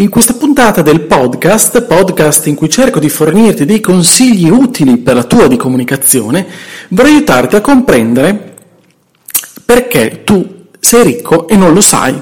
[0.00, 5.14] In questa puntata del podcast, podcast in cui cerco di fornirti dei consigli utili per
[5.14, 6.46] la tua di comunicazione,
[6.88, 8.54] vorrei aiutarti a comprendere
[9.62, 12.18] perché tu sei ricco e non lo sai.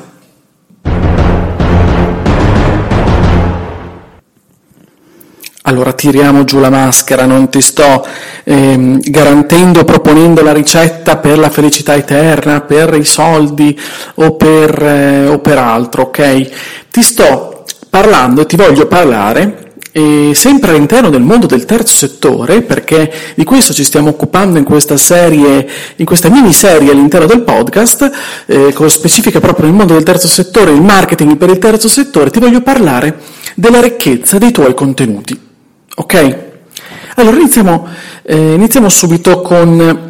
[5.63, 8.05] Allora tiriamo giù la maschera, non ti sto
[8.43, 13.79] ehm, garantendo, proponendo la ricetta per la felicità eterna, per i soldi
[14.15, 16.49] o per, eh, o per altro, ok?
[16.91, 17.53] Ti sto
[17.89, 23.73] parlando, ti voglio parlare e sempre all'interno del mondo del terzo settore, perché di questo
[23.73, 28.11] ci stiamo occupando in questa serie, in questa miniserie all'interno del podcast,
[28.47, 32.31] eh, con specifica proprio nel mondo del terzo settore, il marketing per il terzo settore,
[32.31, 33.19] ti voglio parlare
[33.55, 35.39] della ricchezza dei tuoi contenuti.
[35.97, 36.37] Ok?
[37.17, 37.89] Allora iniziamo,
[38.23, 40.08] eh, iniziamo subito con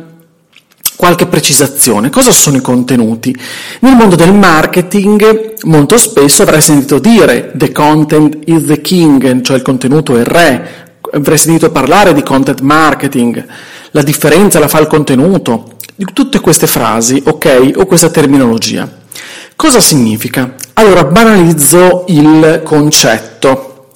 [0.98, 2.10] qualche precisazione.
[2.10, 3.32] Cosa sono i contenuti?
[3.82, 9.56] Nel mondo del marketing molto spesso avrai sentito dire the content is the king, cioè
[9.56, 13.46] il contenuto è il re, avrai sentito parlare di content marketing,
[13.92, 15.76] la differenza la fa il contenuto,
[16.12, 18.90] tutte queste frasi, ok, o questa terminologia.
[19.54, 20.56] Cosa significa?
[20.72, 23.90] Allora banalizzo il concetto.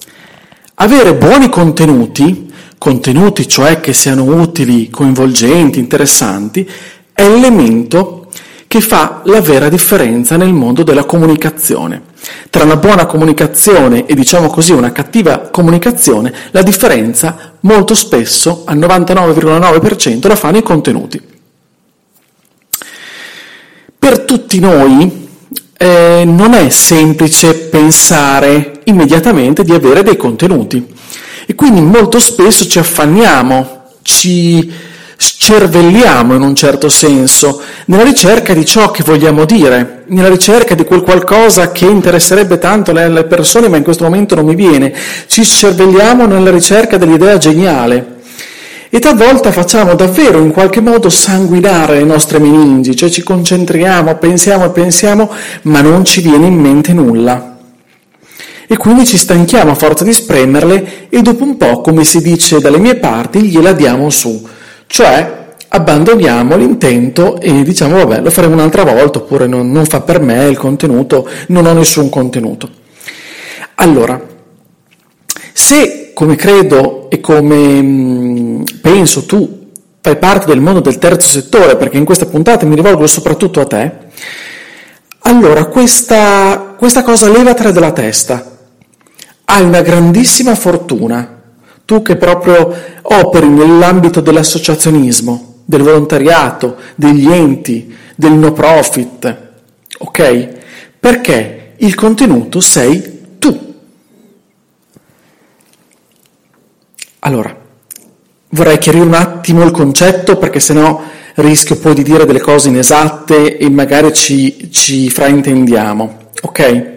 [0.75, 2.51] Avere buoni contenuti
[2.83, 6.69] contenuti cioè che siano utili, coinvolgenti, interessanti,
[7.13, 8.27] è l'elemento
[8.67, 12.01] che fa la vera differenza nel mondo della comunicazione.
[12.49, 18.79] Tra una buona comunicazione e diciamo così una cattiva comunicazione, la differenza molto spesso, al
[18.79, 21.21] 99,9%, la fanno i contenuti.
[23.99, 25.27] Per tutti noi
[25.77, 30.83] eh, non è semplice pensare immediatamente di avere dei contenuti.
[31.45, 34.71] E quindi molto spesso ci affanniamo, ci
[35.23, 40.83] scervelliamo in un certo senso, nella ricerca di ciò che vogliamo dire, nella ricerca di
[40.83, 44.93] quel qualcosa che interesserebbe tanto alle persone ma in questo momento non mi viene.
[45.27, 48.11] Ci scervelliamo nella ricerca dell'idea geniale.
[48.89, 54.65] E talvolta facciamo davvero in qualche modo sanguinare le nostre meningi, cioè ci concentriamo, pensiamo
[54.65, 55.31] e pensiamo,
[55.63, 57.53] ma non ci viene in mente nulla
[58.67, 62.59] e quindi ci stanchiamo a forza di spremerle e dopo un po', come si dice
[62.59, 64.41] dalle mie parti, gliela diamo su,
[64.93, 70.19] cioè abbandoniamo l'intento e diciamo vabbè lo faremo un'altra volta oppure non, non fa per
[70.19, 72.69] me il contenuto, non ho nessun contenuto.
[73.73, 74.21] Allora,
[75.51, 81.27] se come credo e come mh, mm, penso tu fai parte del mondo del terzo
[81.27, 83.91] settore, perché in questa puntata mi rivolgo soprattutto a te,
[85.21, 88.57] allora questa, questa cosa levatela dalla testa
[89.45, 91.41] hai una grandissima fortuna,
[91.85, 99.37] tu che proprio operi nell'ambito dell'associazionismo, del volontariato, degli enti, del no profit,
[99.99, 100.47] ok?
[100.99, 103.75] Perché il contenuto sei tu.
[107.19, 107.55] Allora,
[108.49, 111.01] vorrei chiarire un attimo il concetto perché sennò
[111.35, 116.91] rischio poi di dire delle cose inesatte e magari ci, ci fraintendiamo, ok?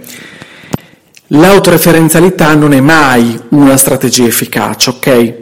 [1.30, 5.34] L'autoreferenzialità non è mai una strategia efficace, ok?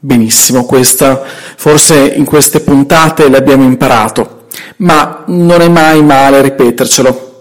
[0.00, 1.22] Benissimo, questa
[1.56, 4.46] forse in queste puntate l'abbiamo imparato,
[4.78, 7.38] ma non è mai male ripetercelo.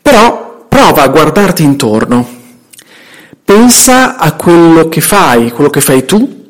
[0.00, 2.26] Però prova a guardarti intorno,
[3.44, 6.40] pensa a quello che fai, quello che fai tu,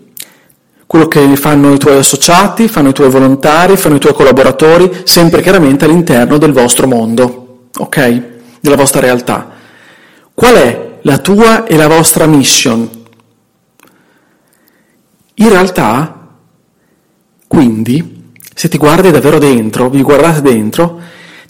[0.86, 5.42] quello che fanno i tuoi associati, fanno i tuoi volontari, fanno i tuoi collaboratori, sempre
[5.42, 8.22] chiaramente all'interno del vostro mondo, ok?
[8.60, 9.51] Della vostra realtà.
[10.34, 12.88] Qual è la tua e la vostra mission?
[15.34, 16.28] In realtà,
[17.46, 21.00] quindi, se ti guardi davvero dentro, vi guardate dentro,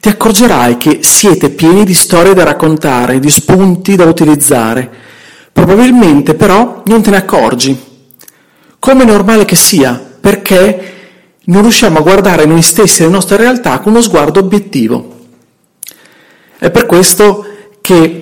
[0.00, 4.90] ti accorgerai che siete pieni di storie da raccontare, di spunti da utilizzare.
[5.52, 7.78] Probabilmente però non te ne accorgi.
[8.80, 10.92] Come è normale che sia, perché
[11.44, 15.20] non riusciamo a guardare noi stessi e le nostre realtà con uno sguardo obiettivo.
[16.58, 17.46] È per questo
[17.80, 18.21] che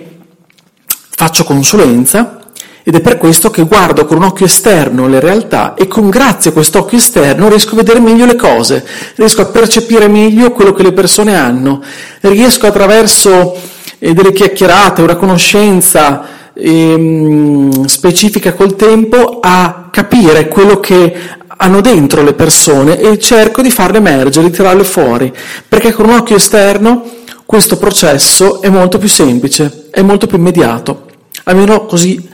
[1.20, 2.38] faccio consulenza
[2.82, 6.48] ed è per questo che guardo con un occhio esterno le realtà e con grazie
[6.48, 8.82] a questo occhio esterno riesco a vedere meglio le cose,
[9.16, 11.82] riesco a percepire meglio quello che le persone hanno,
[12.20, 13.54] riesco attraverso
[13.98, 21.14] eh, delle chiacchierate, una conoscenza ehm, specifica col tempo a capire quello che
[21.48, 25.30] hanno dentro le persone e cerco di farle emergere, di tirarle fuori,
[25.68, 27.04] perché con un occhio esterno
[27.44, 31.06] questo processo è molto più semplice, è molto più immediato,
[31.44, 32.28] almeno così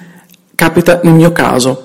[0.55, 1.83] capita nel mio caso.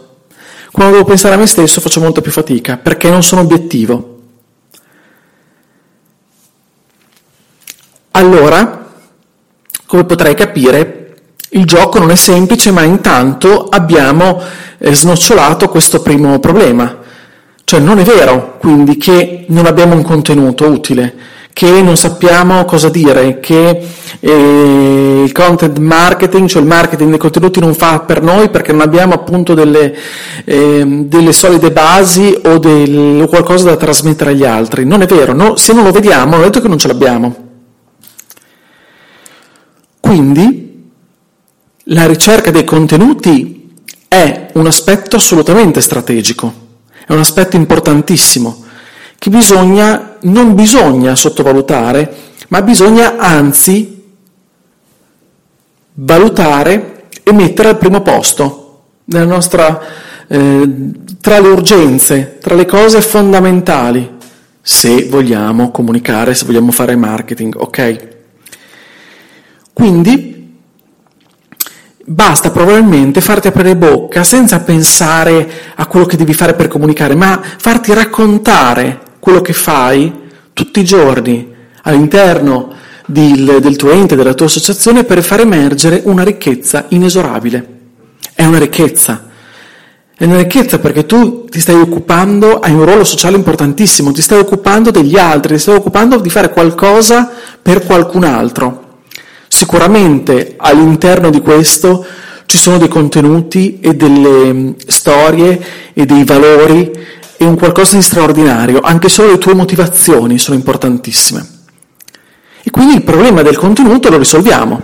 [0.72, 4.20] Quando devo pensare a me stesso faccio molta più fatica, perché non sono obiettivo.
[8.12, 8.90] Allora,
[9.86, 11.16] come potrai capire,
[11.50, 14.42] il gioco non è semplice, ma intanto abbiamo
[14.78, 17.00] eh, snocciolato questo primo problema.
[17.64, 21.14] Cioè non è vero, quindi, che non abbiamo un contenuto utile,
[21.53, 23.88] che non sappiamo cosa dire, che
[24.19, 28.81] eh, il content marketing, cioè il marketing dei contenuti non fa per noi perché non
[28.81, 29.95] abbiamo appunto delle,
[30.45, 34.86] eh, delle solide basi o, del, qualcosa da trasmettere agli altri.
[34.86, 35.56] Non è vero, no?
[35.57, 37.50] se non lo vediamo, non è detto che non ce l'abbiamo.
[40.00, 40.89] Quindi
[41.86, 43.75] la ricerca dei contenuti
[44.07, 46.53] è un aspetto assolutamente strategico,
[47.06, 48.61] è un aspetto importantissimo
[49.22, 52.12] che bisogna, non bisogna sottovalutare,
[52.48, 54.04] ma bisogna anzi
[55.94, 59.80] valutare e mettere al primo posto nostra,
[60.28, 60.70] eh,
[61.22, 64.12] tra le urgenze, tra le cose fondamentali,
[64.60, 68.08] se vogliamo comunicare, se vogliamo fare marketing, ok?
[69.72, 70.58] Quindi
[72.04, 77.40] basta probabilmente farti aprire bocca senza pensare a quello che devi fare per comunicare, ma
[77.40, 80.12] farti raccontare quello che fai
[80.52, 81.54] tutti i giorni
[81.84, 82.74] all'interno
[83.06, 87.80] del, del tuo ente, della tua associazione, per far emergere una ricchezza inesorabile.
[88.34, 89.30] È una ricchezza.
[90.18, 94.40] È una ricchezza perché tu ti stai occupando, hai un ruolo sociale importantissimo, ti stai
[94.40, 97.30] occupando degli altri, ti stai occupando di fare qualcosa
[97.62, 99.00] per qualcun altro.
[99.48, 102.06] Sicuramente all'interno di questo
[102.46, 105.62] ci sono dei contenuti e delle mm, storie
[105.94, 106.92] e dei valori
[107.44, 111.44] è un qualcosa di straordinario, anche solo le tue motivazioni sono importantissime.
[112.62, 114.82] E quindi il problema del contenuto lo risolviamo.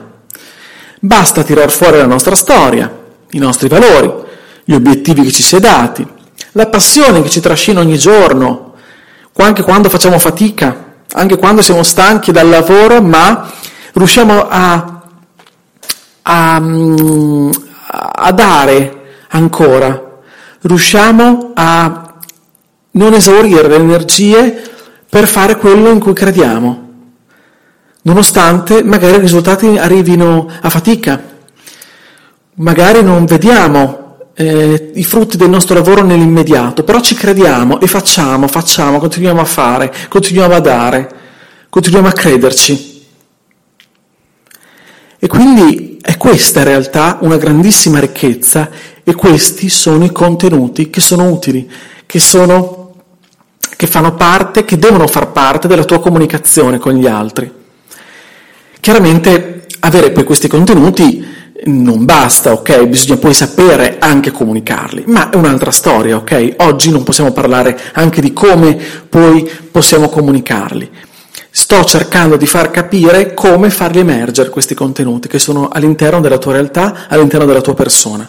[1.00, 2.92] Basta tirar fuori la nostra storia,
[3.31, 4.12] i nostri valori,
[4.63, 6.06] gli obiettivi che ci si è dati,
[6.54, 8.74] la passione che ci trascina ogni giorno,
[9.36, 13.51] anche quando facciamo fatica, anche quando siamo stanchi dal lavoro, ma
[13.94, 15.01] riusciamo a,
[16.24, 16.62] a,
[18.15, 20.19] a dare ancora,
[20.62, 22.06] riusciamo a
[22.97, 24.61] non esaurire le energie
[25.09, 26.89] per fare quello in cui crediamo,
[28.01, 31.23] nonostante magari i risultati arrivino a fatica,
[32.55, 38.47] magari non vediamo eh, i frutti del nostro lavoro nell'immediato, però ci crediamo e facciamo,
[38.47, 41.09] facciamo, continuiamo a fare, continuiamo a dare,
[41.69, 42.95] continuiamo a crederci.
[45.19, 48.69] E quindi è questa in realtà una grandissima ricchezza
[49.03, 51.67] e questi sono i contenuti che sono utili,
[52.05, 52.76] che sono
[53.77, 57.50] che fanno parte, che devono far parte della tua comunicazione con gli altri.
[58.79, 61.35] Chiaramente avere poi questi contenuti
[61.65, 62.85] non basta, ok?
[62.88, 66.56] Bisogna poi sapere anche comunicarli, ma è un'altra storia, ok?
[66.57, 68.77] Oggi non possiamo parlare anche di come
[69.07, 70.89] poi possiamo comunicarli.
[71.50, 76.53] Sto cercando di far capire come farli emergere questi contenuti che sono all'interno della tua
[76.53, 78.27] realtà, all'interno della tua persona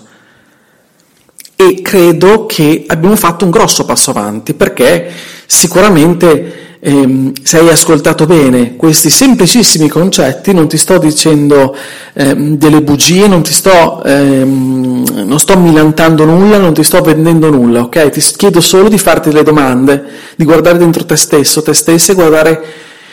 [1.61, 5.11] e credo che abbiamo fatto un grosso passo avanti perché
[5.45, 11.75] sicuramente ehm, se hai ascoltato bene questi semplicissimi concetti non ti sto dicendo
[12.13, 17.51] ehm, delle bugie, non ti sto, ehm, non sto milantando nulla, non ti sto vendendo
[17.51, 18.09] nulla, ok?
[18.09, 20.05] Ti chiedo solo di farti delle domande,
[20.37, 22.65] di guardare dentro te stesso, te stessa e guardare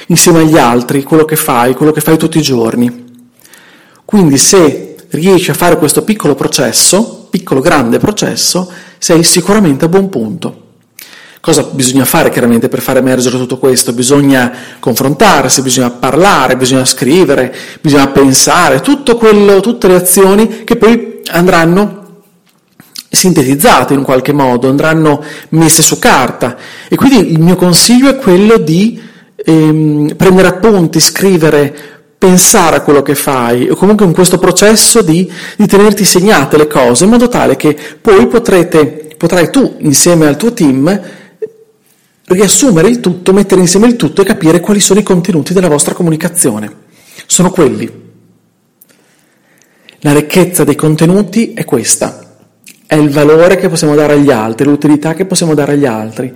[0.10, 3.06] insieme agli altri quello che fai, quello che fai tutti i giorni.
[4.06, 10.08] Quindi se riesci a fare questo piccolo processo, piccolo grande processo, sei sicuramente a buon
[10.08, 10.64] punto.
[11.42, 13.92] Cosa bisogna fare chiaramente per far emergere tutto questo?
[13.92, 18.82] Bisogna confrontarsi, bisogna parlare, bisogna scrivere, bisogna pensare,
[19.18, 22.04] quello, tutte le azioni che poi andranno
[23.10, 26.56] sintetizzate in qualche modo, andranno messe su carta.
[26.88, 29.00] E quindi il mio consiglio è quello di
[29.36, 35.32] ehm, prendere appunti, scrivere, pensare a quello che fai o comunque in questo processo di,
[35.58, 40.38] di tenerti segnate le cose in modo tale che poi potrete, potrai tu insieme al
[40.38, 41.02] tuo team
[42.28, 45.94] riassumere il tutto, mettere insieme il tutto e capire quali sono i contenuti della vostra
[45.94, 46.84] comunicazione.
[47.28, 48.04] Sono quelli.
[50.00, 52.38] La ricchezza dei contenuti è questa,
[52.86, 56.34] è il valore che possiamo dare agli altri, l'utilità che possiamo dare agli altri.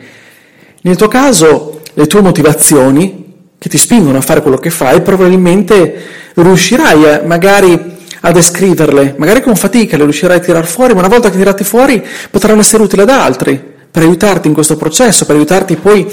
[0.81, 3.28] Nel tuo caso, le tue motivazioni
[3.59, 6.01] che ti spingono a fare quello che fai, probabilmente
[6.33, 11.09] riuscirai a, magari a descriverle, magari con fatica le riuscirai a tirar fuori, ma una
[11.09, 13.61] volta che tirate fuori potranno essere utili ad altri,
[13.91, 16.07] per aiutarti in questo processo, per aiutarti poi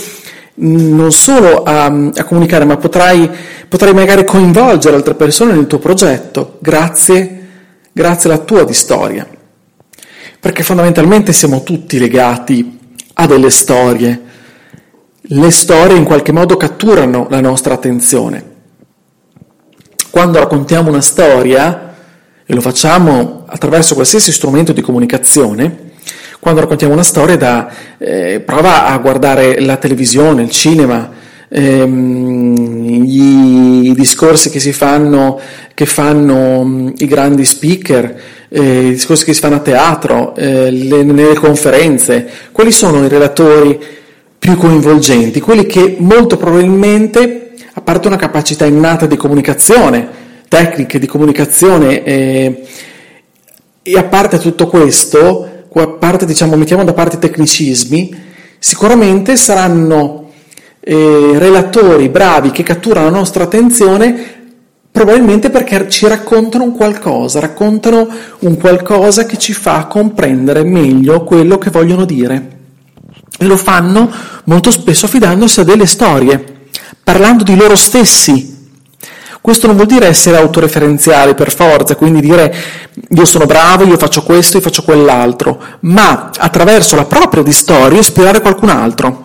[0.59, 3.31] non solo a, a comunicare, ma potrai,
[3.69, 7.49] potrai, magari coinvolgere altre persone nel tuo progetto, grazie,
[7.93, 9.26] grazie alla tua di storia.
[10.38, 12.79] Perché fondamentalmente siamo tutti legati
[13.15, 14.23] a delle storie.
[15.28, 18.54] Le storie in qualche modo catturano la nostra attenzione.
[20.09, 21.95] Quando raccontiamo una storia,
[22.47, 25.95] e lo facciamo attraverso qualsiasi strumento di comunicazione,
[26.38, 27.68] quando raccontiamo una storia da,
[27.99, 31.11] eh, prova a guardare la televisione, il cinema,
[31.49, 35.40] ehm, i, i, discorsi che si fanno,
[35.75, 40.71] che fanno um, i grandi speaker, eh, i discorsi che si fanno a teatro, eh,
[40.71, 44.04] le, nelle conferenze, quali sono i relatori
[44.38, 45.40] più coinvolgenti?
[45.40, 50.09] Quelli che molto probabilmente, a parte una capacità innata di comunicazione,
[50.49, 52.62] tecniche di comunicazione, eh,
[53.83, 58.14] e a parte tutto questo, a parte, diciamo, mettiamo da parte i tecnicismi,
[58.59, 60.31] sicuramente saranno
[60.81, 64.35] eh, relatori bravi che catturano la nostra attenzione
[64.97, 68.09] probabilmente perché ci raccontano qualcosa, raccontano
[68.40, 72.56] un qualcosa che ci fa comprendere meglio quello che vogliono dire.
[73.38, 74.11] E lo fanno
[74.45, 76.69] molto spesso affidandosi a delle storie,
[77.02, 78.55] parlando di loro stessi,
[79.47, 82.52] questo non vuol dire essere autoreferenziali per forza, quindi dire
[83.11, 88.00] io sono bravo, io faccio questo, io faccio quell'altro, ma attraverso la propria di storia
[88.00, 89.25] ispirare qualcun altro.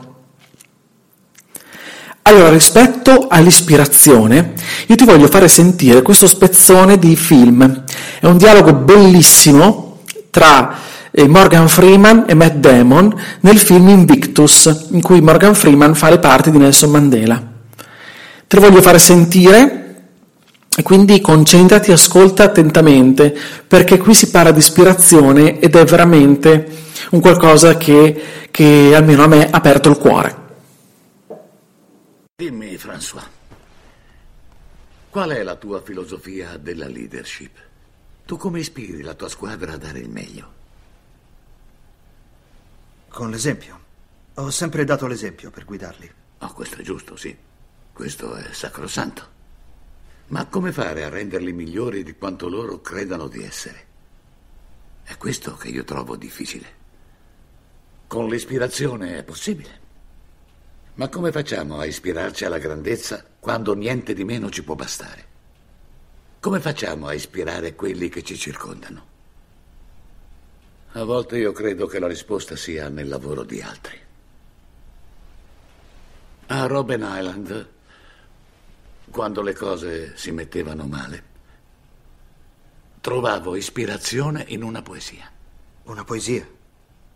[2.22, 4.53] Allora, rispetto all'ispirazione,
[4.86, 7.84] io ti voglio fare sentire questo spezzone di film.
[8.20, 9.90] È un dialogo bellissimo
[10.32, 10.76] tra
[11.12, 16.18] eh, Morgan Freeman e Matt Damon nel film Invictus, in cui Morgan Freeman fa le
[16.18, 17.50] parti di Nelson Mandela.
[18.48, 19.78] Te lo voglio fare sentire
[20.76, 26.80] e quindi concentrati, ascolta attentamente, perché qui si parla di ispirazione ed è veramente
[27.12, 30.40] un qualcosa che, che almeno a me ha aperto il cuore.
[32.36, 33.24] Dimmi, François,
[35.10, 37.52] qual è la tua filosofia della leadership?
[38.25, 40.54] Tu come ispiri la tua squadra a dare il meglio?
[43.10, 43.80] Con l'esempio.
[44.36, 46.12] Ho sempre dato l'esempio per guidarli.
[46.40, 47.36] Oh, questo è giusto, sì.
[47.92, 49.40] Questo è sacrosanto.
[50.28, 53.86] Ma come fare a renderli migliori di quanto loro credano di essere?
[55.04, 56.80] È questo che io trovo difficile.
[58.08, 59.80] Con l'ispirazione è possibile.
[60.96, 65.31] Ma come facciamo a ispirarci alla grandezza quando niente di meno ci può bastare?
[66.41, 69.05] Come facciamo a ispirare quelli che ci circondano?
[70.93, 74.00] A volte io credo che la risposta sia nel lavoro di altri.
[76.48, 77.69] A Robben Island
[79.12, 81.24] quando le cose si mettevano male.
[83.01, 85.29] Trovavo ispirazione in una poesia.
[85.83, 86.48] Una poesia?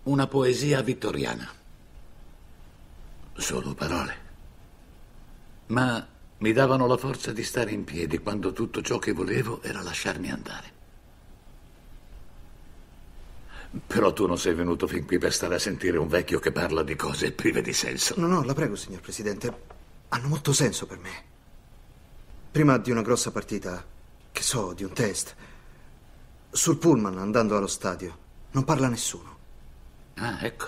[0.04, 1.52] Una poesia vittoriana.
[3.34, 4.16] Solo parole.
[5.68, 9.82] Ma mi davano la forza di stare in piedi quando tutto ciò che volevo era
[9.82, 10.74] lasciarmi andare.
[13.88, 16.84] Però tu non sei venuto fin qui per stare a sentire un vecchio che parla
[16.84, 18.16] di cose prive di senso.
[18.18, 19.74] No, no, la prego, signor Presidente.
[20.10, 21.24] Hanno molto senso per me.
[22.52, 23.84] Prima di una grossa partita,
[24.32, 25.36] che so, di un test,
[26.50, 28.18] sul pullman andando allo stadio,
[28.52, 29.38] non parla nessuno.
[30.16, 30.68] Ah, ecco.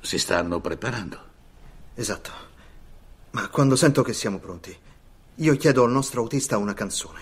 [0.00, 1.18] Si stanno preparando.
[1.94, 2.49] Esatto.
[3.32, 4.76] Ma quando sento che siamo pronti,
[5.36, 7.20] io chiedo al nostro autista una canzone.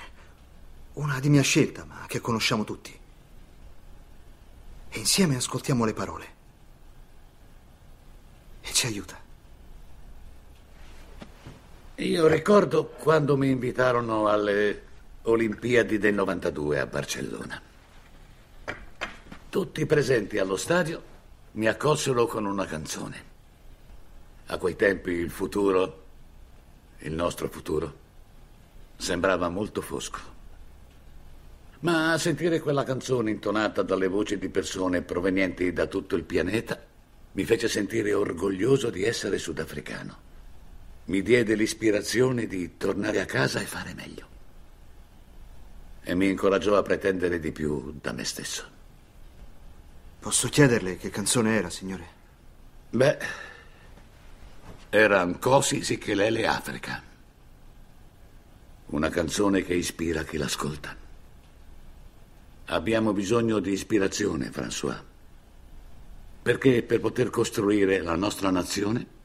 [0.94, 2.98] Una di mia scelta, ma che conosciamo tutti.
[4.88, 6.26] E insieme ascoltiamo le parole.
[8.62, 9.20] E ci aiuta.
[11.96, 14.86] Io ricordo quando mi invitarono alle
[15.22, 17.60] Olimpiadi del 92 a Barcellona.
[19.50, 21.02] Tutti presenti allo stadio
[21.52, 23.27] mi accolsero con una canzone.
[24.48, 26.04] A quei tempi il futuro,
[26.98, 27.98] il nostro futuro,
[28.96, 30.18] sembrava molto fosco.
[31.80, 36.84] Ma a sentire quella canzone intonata dalle voci di persone provenienti da tutto il pianeta
[37.32, 40.26] mi fece sentire orgoglioso di essere sudafricano
[41.08, 44.26] mi diede l'ispirazione di tornare a casa e fare meglio.
[46.02, 48.76] E mi incoraggiò a pretendere di più da me stesso.
[50.20, 52.16] Posso chiederle che canzone era, signore?
[52.90, 53.18] Beh,
[54.90, 57.02] era Nkosi Sikelele Africa.
[58.86, 60.96] Una canzone che ispira chi l'ascolta.
[62.66, 65.02] Abbiamo bisogno di ispirazione, François.
[66.42, 69.16] Perché per poter costruire la nostra nazione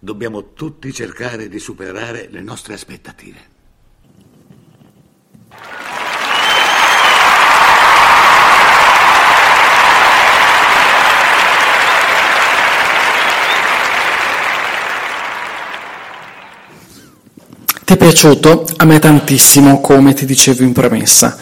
[0.00, 3.56] Dobbiamo tutti cercare di superare le nostre aspettative.
[17.96, 18.66] Piaciuto?
[18.76, 21.36] A me tantissimo, come ti dicevo in premessa.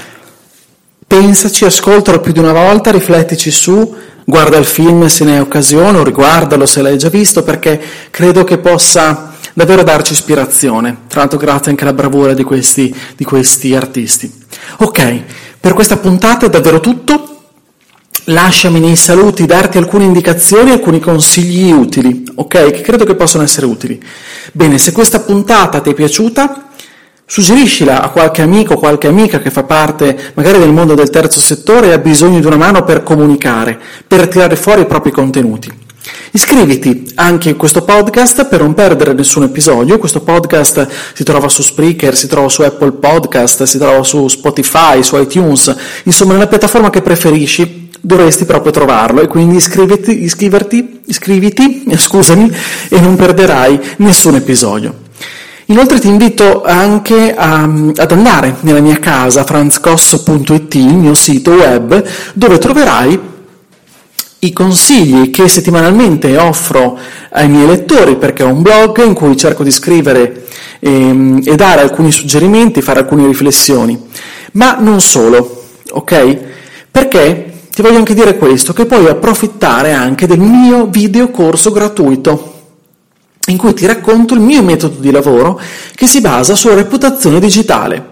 [1.06, 5.98] Pensaci, ascoltalo più di una volta, riflettici su, guarda il film se ne hai occasione
[5.98, 11.38] o riguardalo se l'hai già visto perché credo che possa davvero darci ispirazione, tra l'altro
[11.38, 14.30] grazie anche alla bravura di questi, di questi artisti.
[14.78, 15.22] Ok,
[15.58, 17.35] per questa puntata è davvero tutto.
[18.28, 22.72] Lasciami nei saluti darti alcune indicazioni, alcuni consigli utili, ok?
[22.72, 24.02] Che credo che possano essere utili.
[24.52, 26.62] Bene, se questa puntata ti è piaciuta,
[27.28, 31.88] Suggeriscila a qualche amico qualche amica che fa parte magari del mondo del terzo settore
[31.88, 35.68] e ha bisogno di una mano per comunicare, per tirare fuori i propri contenuti.
[36.30, 39.98] Iscriviti anche in questo podcast per non perdere nessun episodio.
[39.98, 45.02] Questo podcast si trova su Spreaker, si trova su Apple Podcast, si trova su Spotify,
[45.02, 51.84] su iTunes, insomma nella piattaforma che preferisci dovresti proprio trovarlo e quindi iscriviti, iscriverti, iscriviti,
[51.96, 52.48] scusami,
[52.88, 55.04] e non perderai nessun episodio.
[55.66, 62.00] Inoltre ti invito anche a, ad andare nella mia casa franzcosso.it, il mio sito web,
[62.32, 63.20] dove troverai
[64.38, 66.96] i consigli che settimanalmente offro
[67.30, 70.44] ai miei lettori, perché ho un blog in cui cerco di scrivere
[70.78, 74.00] ehm, e dare alcuni suggerimenti, fare alcune riflessioni.
[74.52, 76.38] Ma non solo, ok?
[76.88, 82.54] Perché ti voglio anche dire questo, che puoi approfittare anche del mio video corso gratuito
[83.48, 85.60] in cui ti racconto il mio metodo di lavoro
[85.94, 88.08] che si basa sulla reputazione digitale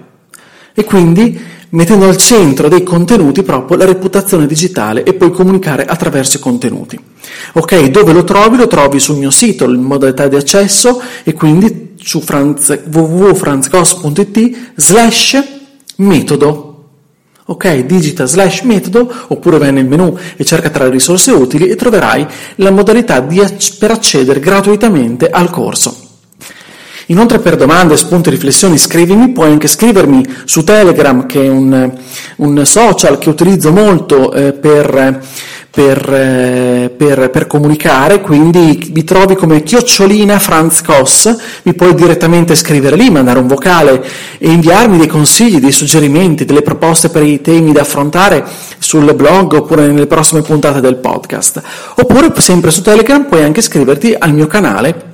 [0.75, 1.41] e quindi
[1.71, 7.01] mettendo al centro dei contenuti proprio la reputazione digitale e poi comunicare attraverso i contenuti.
[7.55, 8.59] Ok, dove lo trovi?
[8.59, 15.43] Lo trovi sul mio sito, in modalità di accesso e quindi su franz, www.franzcos.it slash
[15.97, 16.74] metodo
[17.47, 21.77] Ok, digita slash metodo oppure vai nel menu e cerca tra le risorse utili e
[21.77, 25.95] troverai la modalità ac- per accedere gratuitamente al corso.
[27.09, 31.93] Inoltre per domande, spunti riflessioni scrivimi, puoi anche scrivermi su Telegram che è un,
[32.37, 35.21] un social che utilizzo molto eh, per
[35.75, 41.35] per, eh, per, per, comunicare, quindi vi trovi come chiocciolina Franz Koss,
[41.65, 44.01] mi puoi direttamente scrivere lì, mandare un vocale
[44.39, 48.45] e inviarmi dei consigli, dei suggerimenti, delle proposte per i temi da affrontare
[48.79, 51.61] sul blog oppure nelle prossime puntate del podcast.
[51.97, 55.14] Oppure sempre su Telegram puoi anche iscriverti al mio canale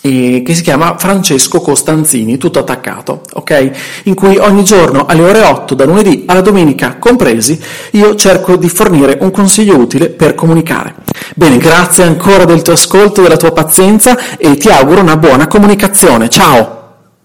[0.00, 3.70] eh, che si chiama Francesco Costanzini, tutto attaccato, ok?
[4.04, 7.60] In cui ogni giorno alle ore 8, da lunedì alla domenica compresi,
[7.92, 10.94] io cerco di fornire un consiglio utile per comunicare.
[11.34, 16.28] Bene, grazie ancora del tuo ascolto, della tua pazienza e ti auguro una buona comunicazione.
[16.28, 16.79] Ciao!